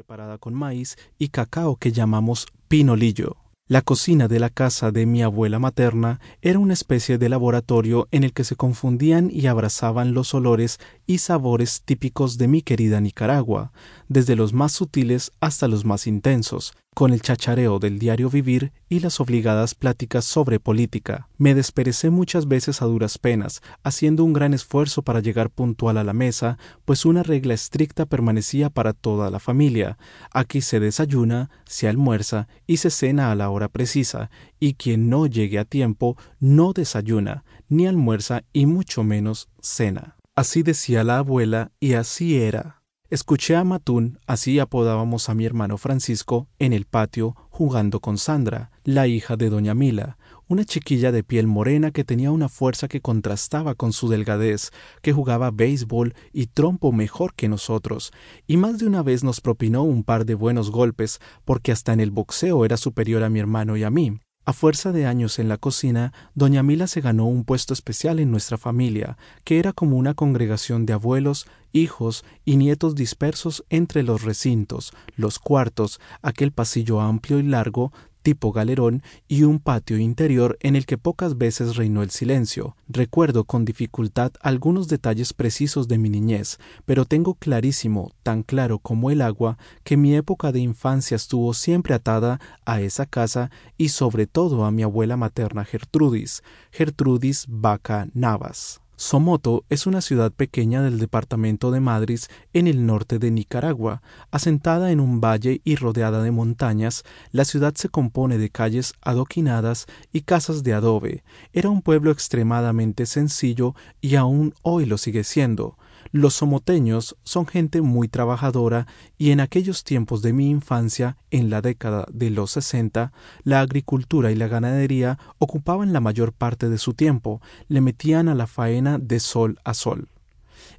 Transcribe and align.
preparada 0.00 0.38
con 0.38 0.54
maíz 0.54 0.96
y 1.18 1.28
cacao 1.28 1.76
que 1.76 1.92
llamamos 1.92 2.46
pinolillo. 2.68 3.36
La 3.68 3.82
cocina 3.82 4.28
de 4.28 4.40
la 4.40 4.48
casa 4.48 4.92
de 4.92 5.04
mi 5.04 5.22
abuela 5.22 5.58
materna 5.58 6.20
era 6.40 6.58
una 6.58 6.72
especie 6.72 7.18
de 7.18 7.28
laboratorio 7.28 8.08
en 8.10 8.24
el 8.24 8.32
que 8.32 8.44
se 8.44 8.56
confundían 8.56 9.28
y 9.30 9.46
abrazaban 9.46 10.14
los 10.14 10.32
olores 10.32 10.78
y 11.06 11.18
sabores 11.18 11.82
típicos 11.84 12.38
de 12.38 12.48
mi 12.48 12.62
querida 12.62 12.98
Nicaragua, 13.02 13.72
desde 14.08 14.36
los 14.36 14.54
más 14.54 14.72
sutiles 14.72 15.32
hasta 15.38 15.68
los 15.68 15.84
más 15.84 16.06
intensos, 16.06 16.72
con 16.94 17.12
el 17.12 17.22
chachareo 17.22 17.78
del 17.78 17.98
diario 17.98 18.28
vivir 18.28 18.72
y 18.88 19.00
las 19.00 19.20
obligadas 19.20 19.74
pláticas 19.74 20.24
sobre 20.24 20.60
política. 20.60 21.28
Me 21.38 21.54
desperecé 21.54 22.10
muchas 22.10 22.48
veces 22.48 22.82
a 22.82 22.86
duras 22.86 23.18
penas, 23.18 23.62
haciendo 23.82 24.24
un 24.24 24.32
gran 24.32 24.54
esfuerzo 24.54 25.02
para 25.02 25.20
llegar 25.20 25.50
puntual 25.50 25.98
a 25.98 26.04
la 26.04 26.12
mesa, 26.12 26.58
pues 26.84 27.04
una 27.04 27.22
regla 27.22 27.54
estricta 27.54 28.06
permanecía 28.06 28.70
para 28.70 28.92
toda 28.92 29.30
la 29.30 29.38
familia. 29.38 29.98
Aquí 30.32 30.60
se 30.60 30.80
desayuna, 30.80 31.50
se 31.64 31.88
almuerza 31.88 32.48
y 32.66 32.78
se 32.78 32.90
cena 32.90 33.30
a 33.30 33.34
la 33.34 33.50
hora 33.50 33.68
precisa, 33.68 34.30
y 34.58 34.74
quien 34.74 35.08
no 35.08 35.26
llegue 35.26 35.58
a 35.58 35.64
tiempo 35.64 36.16
no 36.38 36.72
desayuna, 36.72 37.44
ni 37.68 37.86
almuerza 37.86 38.42
y 38.52 38.66
mucho 38.66 39.04
menos 39.04 39.48
cena. 39.60 40.16
Así 40.34 40.62
decía 40.62 41.04
la 41.04 41.18
abuela 41.18 41.70
y 41.80 41.94
así 41.94 42.36
era. 42.36 42.79
Escuché 43.10 43.56
a 43.56 43.64
Matún, 43.64 44.20
así 44.28 44.60
apodábamos 44.60 45.28
a 45.28 45.34
mi 45.34 45.44
hermano 45.44 45.78
Francisco, 45.78 46.46
en 46.60 46.72
el 46.72 46.84
patio 46.84 47.34
jugando 47.50 47.98
con 47.98 48.18
Sandra, 48.18 48.70
la 48.84 49.08
hija 49.08 49.36
de 49.36 49.50
doña 49.50 49.74
Mila, 49.74 50.16
una 50.46 50.64
chiquilla 50.64 51.10
de 51.10 51.24
piel 51.24 51.48
morena 51.48 51.90
que 51.90 52.04
tenía 52.04 52.30
una 52.30 52.48
fuerza 52.48 52.86
que 52.86 53.00
contrastaba 53.00 53.74
con 53.74 53.92
su 53.92 54.08
delgadez, 54.08 54.70
que 55.02 55.12
jugaba 55.12 55.50
béisbol 55.50 56.14
y 56.32 56.46
trompo 56.46 56.92
mejor 56.92 57.34
que 57.34 57.48
nosotros, 57.48 58.12
y 58.46 58.56
más 58.58 58.78
de 58.78 58.86
una 58.86 59.02
vez 59.02 59.24
nos 59.24 59.40
propinó 59.40 59.82
un 59.82 60.04
par 60.04 60.24
de 60.24 60.36
buenos 60.36 60.70
golpes, 60.70 61.18
porque 61.44 61.72
hasta 61.72 61.92
en 61.92 61.98
el 61.98 62.12
boxeo 62.12 62.64
era 62.64 62.76
superior 62.76 63.24
a 63.24 63.28
mi 63.28 63.40
hermano 63.40 63.76
y 63.76 63.82
a 63.82 63.90
mí. 63.90 64.20
A 64.46 64.54
fuerza 64.54 64.90
de 64.90 65.06
años 65.06 65.38
en 65.38 65.48
la 65.48 65.58
cocina, 65.58 66.14
doña 66.34 66.62
Mila 66.62 66.86
se 66.86 67.02
ganó 67.02 67.26
un 67.26 67.44
puesto 67.44 67.74
especial 67.74 68.18
en 68.18 68.30
nuestra 68.30 68.56
familia, 68.56 69.18
que 69.44 69.58
era 69.58 69.74
como 69.74 69.98
una 69.98 70.14
congregación 70.14 70.86
de 70.86 70.94
abuelos, 70.94 71.46
hijos 71.72 72.24
y 72.46 72.56
nietos 72.56 72.94
dispersos 72.94 73.64
entre 73.68 74.02
los 74.02 74.22
recintos, 74.22 74.94
los 75.14 75.38
cuartos, 75.38 76.00
aquel 76.22 76.52
pasillo 76.52 77.00
amplio 77.00 77.38
y 77.38 77.42
largo, 77.42 77.92
tipo 78.22 78.52
galerón 78.52 79.02
y 79.28 79.42
un 79.42 79.58
patio 79.58 79.98
interior 79.98 80.56
en 80.60 80.76
el 80.76 80.86
que 80.86 80.98
pocas 80.98 81.38
veces 81.38 81.76
reinó 81.76 82.02
el 82.02 82.10
silencio. 82.10 82.76
Recuerdo 82.88 83.44
con 83.44 83.64
dificultad 83.64 84.32
algunos 84.40 84.88
detalles 84.88 85.32
precisos 85.32 85.88
de 85.88 85.98
mi 85.98 86.10
niñez, 86.10 86.58
pero 86.84 87.04
tengo 87.04 87.34
clarísimo, 87.34 88.12
tan 88.22 88.42
claro 88.42 88.78
como 88.78 89.10
el 89.10 89.22
agua, 89.22 89.58
que 89.84 89.96
mi 89.96 90.14
época 90.14 90.52
de 90.52 90.60
infancia 90.60 91.16
estuvo 91.16 91.54
siempre 91.54 91.94
atada 91.94 92.40
a 92.64 92.80
esa 92.80 93.06
casa 93.06 93.50
y 93.76 93.90
sobre 93.90 94.26
todo 94.26 94.64
a 94.64 94.70
mi 94.70 94.82
abuela 94.82 95.16
materna 95.16 95.64
Gertrudis, 95.64 96.42
Gertrudis 96.70 97.46
Vaca 97.48 98.08
Navas. 98.14 98.80
Somoto 99.00 99.64
es 99.70 99.86
una 99.86 100.02
ciudad 100.02 100.30
pequeña 100.30 100.82
del 100.82 100.98
departamento 100.98 101.70
de 101.70 101.80
Madrid 101.80 102.20
en 102.52 102.66
el 102.66 102.84
norte 102.84 103.18
de 103.18 103.30
Nicaragua. 103.30 104.02
Asentada 104.30 104.92
en 104.92 105.00
un 105.00 105.22
valle 105.22 105.62
y 105.64 105.76
rodeada 105.76 106.22
de 106.22 106.30
montañas, 106.30 107.04
la 107.32 107.46
ciudad 107.46 107.74
se 107.74 107.88
compone 107.88 108.36
de 108.36 108.50
calles 108.50 108.92
adoquinadas 109.00 109.86
y 110.12 110.20
casas 110.20 110.64
de 110.64 110.74
adobe. 110.74 111.24
Era 111.54 111.70
un 111.70 111.80
pueblo 111.80 112.10
extremadamente 112.10 113.06
sencillo 113.06 113.74
y 114.02 114.16
aún 114.16 114.52
hoy 114.60 114.84
lo 114.84 114.98
sigue 114.98 115.24
siendo. 115.24 115.78
Los 116.12 116.34
somoteños 116.34 117.16
son 117.22 117.46
gente 117.46 117.80
muy 117.82 118.08
trabajadora 118.08 118.86
y 119.18 119.30
en 119.30 119.40
aquellos 119.40 119.84
tiempos 119.84 120.22
de 120.22 120.32
mi 120.32 120.50
infancia, 120.50 121.16
en 121.30 121.50
la 121.50 121.62
década 121.62 122.06
de 122.12 122.30
los 122.30 122.52
sesenta, 122.52 123.12
la 123.44 123.60
agricultura 123.60 124.32
y 124.32 124.34
la 124.34 124.48
ganadería 124.48 125.18
ocupaban 125.38 125.92
la 125.92 126.00
mayor 126.00 126.32
parte 126.32 126.68
de 126.68 126.78
su 126.78 126.94
tiempo, 126.94 127.40
le 127.68 127.80
metían 127.80 128.28
a 128.28 128.34
la 128.34 128.46
faena 128.46 128.98
de 128.98 129.20
sol 129.20 129.58
a 129.64 129.74
sol. 129.74 130.08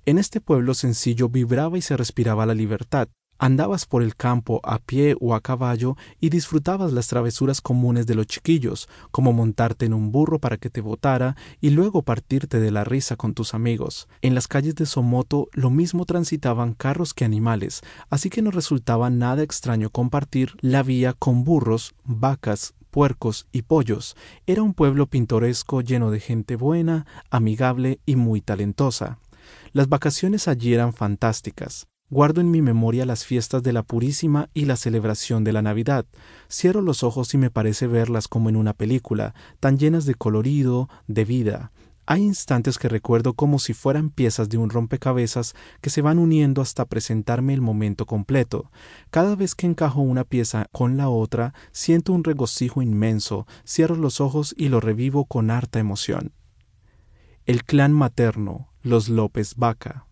En 0.06 0.18
este 0.18 0.42
pueblo 0.42 0.74
sencillo 0.74 1.30
vibraba 1.30 1.78
y 1.78 1.82
se 1.82 1.96
respiraba 1.96 2.46
la 2.46 2.56
libertad, 2.56 3.08
Andabas 3.44 3.88
por 3.88 4.04
el 4.04 4.16
campo 4.16 4.62
a 4.64 4.78
pie 4.78 5.16
o 5.20 5.34
a 5.34 5.42
caballo 5.42 5.98
y 6.20 6.30
disfrutabas 6.30 6.94
las 6.94 7.08
travesuras 7.08 7.60
comunes 7.60 8.06
de 8.06 8.14
los 8.14 8.28
chiquillos, 8.28 8.88
como 9.10 9.34
montarte 9.34 9.88
en 9.88 9.96
un 9.96 10.12
burro 10.12 10.38
para 10.38 10.58
que 10.58 10.70
te 10.70 10.80
botara 10.80 11.36
y 11.60 11.72
luego 11.72 12.04
partirte 12.04 12.60
de 12.60 12.70
la 12.70 12.84
risa 12.84 13.16
con 13.16 13.34
tus 13.34 13.56
amigos. 13.56 14.08
En 14.22 14.36
las 14.36 14.48
calles 14.48 14.76
de 14.76 14.86
Somoto 14.86 15.50
lo 15.54 15.72
mismo 15.72 16.06
transitaban 16.06 16.76
carros 16.76 17.16
que 17.16 17.26
animales, 17.26 17.82
así 18.12 18.30
que 18.30 18.44
no 18.44 18.52
resultaba 18.52 19.10
nada 19.10 19.42
extraño 19.42 19.90
compartir 19.90 20.56
la 20.62 20.84
vía 20.84 21.14
con 21.14 21.44
burros, 21.44 21.96
vacas, 22.04 22.76
puercos 22.92 23.48
y 23.52 23.64
pollos. 23.64 24.16
Era 24.46 24.62
un 24.62 24.76
pueblo 24.76 25.08
pintoresco 25.08 25.82
lleno 25.82 26.12
de 26.12 26.20
gente 26.20 26.56
buena, 26.58 27.08
amigable 27.32 28.02
y 28.06 28.18
muy 28.18 28.42
talentosa. 28.42 29.18
Las 29.74 29.90
vacaciones 29.90 30.48
allí 30.48 30.76
eran 30.76 30.94
fantásticas. 30.94 31.88
Guardo 32.12 32.42
en 32.42 32.52
mi 32.52 32.62
memoria 32.62 33.06
las 33.06 33.24
fiestas 33.24 33.64
de 33.64 33.72
la 33.72 33.84
Purísima 33.84 34.50
y 34.54 34.66
la 34.66 34.76
celebración 34.76 35.46
de 35.46 35.54
la 35.54 35.62
Navidad. 35.62 36.06
Cierro 36.50 36.82
los 36.82 37.04
ojos 37.04 37.34
y 37.34 37.38
me 37.38 37.52
parece 37.52 37.88
verlas 37.88 38.28
como 38.28 38.50
en 38.50 38.58
una 38.58 38.74
película, 38.74 39.34
tan 39.62 39.80
llenas 39.80 40.04
de 40.04 40.16
colorido, 40.16 40.90
de 41.08 41.24
vida. 41.24 41.72
Hay 42.06 42.22
instantes 42.24 42.78
que 42.78 42.90
recuerdo 42.90 43.34
como 43.34 43.60
si 43.60 43.74
fueran 43.74 44.10
piezas 44.10 44.50
de 44.50 44.58
un 44.58 44.70
rompecabezas 44.70 45.56
que 45.80 45.90
se 45.90 46.02
van 46.02 46.20
uniendo 46.20 46.62
hasta 46.62 46.84
presentarme 46.84 47.54
el 47.54 47.62
momento 47.62 48.06
completo. 48.06 48.70
Cada 49.10 49.38
vez 49.38 49.56
que 49.56 49.68
encajo 49.68 50.02
una 50.02 50.26
pieza 50.26 50.68
con 50.74 50.98
la 50.98 51.08
otra, 51.08 51.54
siento 51.72 52.12
un 52.12 52.26
regocijo 52.26 52.82
inmenso, 52.82 53.48
cierro 53.66 53.96
los 53.96 54.20
ojos 54.20 54.54
y 54.58 54.68
lo 54.68 54.82
revivo 54.82 55.24
con 55.24 55.50
harta 55.50 55.80
emoción. 55.80 56.34
El 57.46 57.64
clan 57.64 57.94
materno, 57.94 58.68
los 58.82 59.08
López 59.08 59.56
Vaca. 59.56 60.08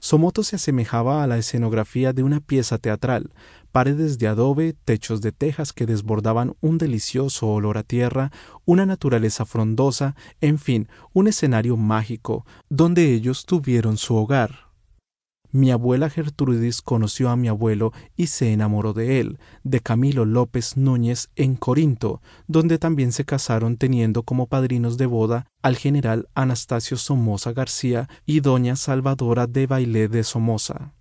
Somoto 0.00 0.42
se 0.42 0.56
asemejaba 0.56 1.22
a 1.22 1.26
la 1.26 1.36
escenografía 1.36 2.14
de 2.14 2.22
una 2.22 2.40
pieza 2.40 2.78
teatral, 2.78 3.32
paredes 3.70 4.18
de 4.18 4.28
adobe, 4.28 4.72
techos 4.72 5.20
de 5.20 5.30
tejas 5.30 5.74
que 5.74 5.84
desbordaban 5.84 6.56
un 6.60 6.78
delicioso 6.78 7.48
olor 7.48 7.76
a 7.76 7.82
tierra, 7.82 8.32
una 8.64 8.86
naturaleza 8.86 9.44
frondosa, 9.44 10.16
en 10.40 10.58
fin, 10.58 10.88
un 11.12 11.28
escenario 11.28 11.76
mágico, 11.76 12.46
donde 12.70 13.12
ellos 13.12 13.44
tuvieron 13.44 13.98
su 13.98 14.16
hogar. 14.16 14.69
Mi 15.52 15.72
abuela 15.72 16.08
Gertrudis 16.08 16.80
conoció 16.80 17.28
a 17.28 17.36
mi 17.36 17.48
abuelo 17.48 17.92
y 18.16 18.28
se 18.28 18.52
enamoró 18.52 18.92
de 18.92 19.18
él, 19.18 19.38
de 19.64 19.80
Camilo 19.80 20.24
López 20.24 20.76
Núñez 20.76 21.28
en 21.34 21.56
Corinto, 21.56 22.22
donde 22.46 22.78
también 22.78 23.10
se 23.10 23.24
casaron 23.24 23.76
teniendo 23.76 24.22
como 24.22 24.46
padrinos 24.46 24.96
de 24.96 25.06
boda 25.06 25.46
al 25.60 25.76
general 25.76 26.28
Anastasio 26.34 26.96
Somoza 26.96 27.52
García 27.52 28.08
y 28.26 28.40
doña 28.40 28.76
Salvadora 28.76 29.48
de 29.48 29.66
Bailé 29.66 30.06
de 30.06 30.22
Somoza. 30.22 30.92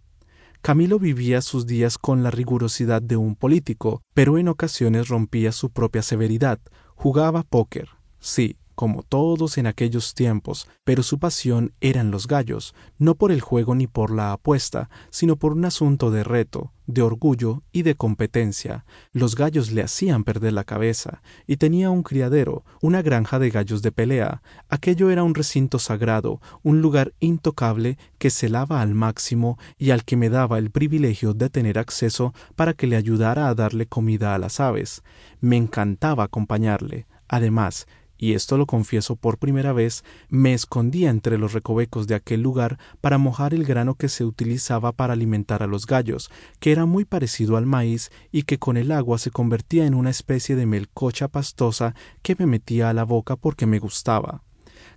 Camilo 0.62 0.98
vivía 1.00 1.42
sus 1.42 1.68
días 1.68 1.98
con 1.98 2.24
la 2.24 2.32
rigurosidad 2.32 3.02
de 3.02 3.18
un 3.18 3.36
político, 3.36 4.02
pero 4.16 4.38
en 4.40 4.48
ocasiones 4.48 5.08
rompía 5.08 5.52
su 5.52 5.70
propia 5.70 6.02
severidad, 6.02 6.60
jugaba 6.96 7.44
póker, 7.44 7.90
sí, 8.20 8.58
como 8.80 9.04
todos 9.04 9.58
en 9.58 9.68
aquellos 9.68 10.14
tiempos, 10.14 10.66
pero 10.86 11.04
su 11.04 11.20
pasión 11.20 11.74
eran 11.82 12.12
los 12.12 12.28
gallos, 12.28 12.74
no 12.98 13.16
por 13.16 13.34
el 13.34 13.42
juego 13.42 13.76
ni 13.76 13.88
por 13.88 14.10
la 14.10 14.32
apuesta, 14.32 14.90
sino 15.10 15.36
por 15.36 15.52
un 15.52 15.66
asunto 15.66 16.12
de 16.12 16.24
reto, 16.24 16.72
de 16.88 17.02
orgullo 17.02 17.62
y 17.74 17.82
de 17.82 17.96
competencia. 17.96 18.86
Los 19.12 19.36
gallos 19.36 19.74
le 19.74 19.84
hacían 19.84 20.24
perder 20.24 20.54
la 20.54 20.64
cabeza, 20.64 21.22
y 21.46 21.58
tenía 21.58 21.90
un 21.90 22.04
criadero, 22.04 22.64
una 22.82 23.02
granja 23.02 23.38
de 23.38 23.50
gallos 23.50 23.82
de 23.82 23.92
pelea. 23.92 24.42
Aquello 24.70 25.10
era 25.10 25.24
un 25.24 25.36
recinto 25.36 25.78
sagrado, 25.78 26.40
un 26.64 26.82
lugar 26.82 27.14
intocable 27.20 27.98
que 28.18 28.30
celaba 28.30 28.80
al 28.82 28.96
máximo 28.96 29.60
y 29.78 29.90
al 29.92 30.06
que 30.06 30.16
me 30.16 30.30
daba 30.30 30.58
el 30.58 30.72
privilegio 30.72 31.34
de 31.34 31.50
tener 31.50 31.80
acceso 31.80 32.34
para 32.56 32.74
que 32.74 32.88
le 32.88 32.96
ayudara 32.96 33.50
a 33.50 33.56
darle 33.56 33.88
comida 33.88 34.34
a 34.36 34.38
las 34.38 34.62
aves. 34.62 35.04
Me 35.42 35.58
encantaba 35.58 36.24
acompañarle. 36.24 37.08
Además, 37.28 37.86
y 38.20 38.34
esto 38.34 38.58
lo 38.58 38.66
confieso 38.66 39.16
por 39.16 39.38
primera 39.38 39.72
vez, 39.72 40.04
me 40.28 40.54
escondía 40.54 41.10
entre 41.10 41.38
los 41.38 41.54
recovecos 41.54 42.06
de 42.06 42.16
aquel 42.16 42.42
lugar 42.42 42.78
para 43.00 43.18
mojar 43.18 43.54
el 43.54 43.64
grano 43.64 43.96
que 43.96 44.10
se 44.10 44.26
utilizaba 44.26 44.92
para 44.92 45.14
alimentar 45.14 45.64
a 45.64 45.68
los 45.68 45.88
gallos, 45.88 46.30
que 46.60 46.74
era 46.74 46.86
muy 46.86 47.06
parecido 47.06 47.56
al 47.56 47.66
maíz 47.66 48.12
y 48.32 48.44
que 48.44 48.60
con 48.60 48.76
el 48.76 48.92
agua 48.92 49.18
se 49.18 49.32
convertía 49.32 49.86
en 49.86 49.96
una 49.96 50.10
especie 50.10 50.58
de 50.58 50.66
melcocha 50.66 51.30
pastosa 51.30 51.96
que 52.22 52.36
me 52.38 52.46
metía 52.46 52.90
a 52.90 52.94
la 52.94 53.06
boca 53.06 53.38
porque 53.38 53.66
me 53.66 53.80
gustaba. 53.80 54.44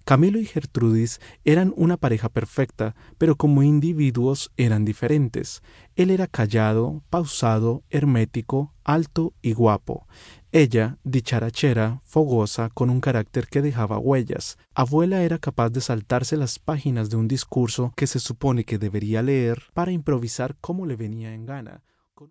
Camilo 0.04 0.40
y 0.40 0.46
Gertrudis 0.46 1.20
eran 1.44 1.72
una 1.76 1.96
pareja 1.96 2.28
perfecta, 2.28 2.96
pero 3.18 3.36
como 3.36 3.62
individuos 3.62 4.50
eran 4.56 4.84
diferentes. 4.84 5.62
Él 5.94 6.10
era 6.10 6.26
callado, 6.26 7.04
pausado, 7.08 7.84
hermético, 7.88 8.74
alto 8.82 9.32
y 9.42 9.52
guapo. 9.52 10.08
Ella, 10.54 10.98
dicharachera, 11.02 12.02
fogosa, 12.04 12.68
con 12.68 12.90
un 12.90 13.00
carácter 13.00 13.46
que 13.46 13.62
dejaba 13.62 13.96
huellas. 13.96 14.58
Abuela 14.74 15.22
era 15.22 15.38
capaz 15.38 15.70
de 15.70 15.80
saltarse 15.80 16.36
las 16.36 16.58
páginas 16.58 17.08
de 17.08 17.16
un 17.16 17.26
discurso 17.26 17.94
que 17.96 18.06
se 18.06 18.20
supone 18.20 18.64
que 18.64 18.76
debería 18.76 19.22
leer 19.22 19.62
para 19.72 19.92
improvisar 19.92 20.54
como 20.60 20.84
le 20.84 20.96
venía 20.96 21.32
en 21.32 21.46
gana, 21.46 21.82